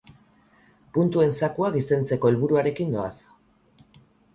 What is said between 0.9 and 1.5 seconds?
Puntuen